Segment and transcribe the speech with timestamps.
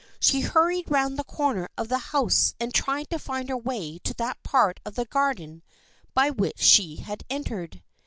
[0.19, 4.15] She hurried around the corner of the house and tried to find her way to
[4.15, 5.61] that part of the garden
[6.15, 7.83] by which she had entered.